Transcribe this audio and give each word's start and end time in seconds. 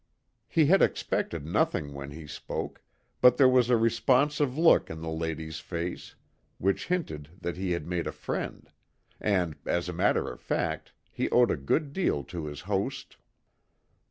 He 0.47 0.65
had 0.65 0.81
expected 0.81 1.45
nothing 1.45 1.93
when 1.93 2.09
he 2.09 2.25
spoke, 2.25 2.81
but 3.21 3.37
there 3.37 3.47
was 3.47 3.69
a 3.69 3.77
responsive 3.77 4.57
look 4.57 4.89
in 4.89 4.99
the 5.01 5.11
lady's 5.11 5.59
face 5.59 6.15
which 6.57 6.87
hinted 6.87 7.29
that 7.41 7.55
he 7.55 7.73
had 7.73 7.85
made 7.85 8.07
a 8.07 8.11
friend; 8.11 8.67
and 9.19 9.55
as 9.67 9.89
a 9.89 9.93
matter 9.93 10.27
of 10.31 10.41
fact, 10.41 10.93
he 11.11 11.29
owed 11.29 11.51
a 11.51 11.55
good 11.55 11.93
deal 11.93 12.23
to 12.23 12.45
his 12.47 12.61
host. 12.61 13.17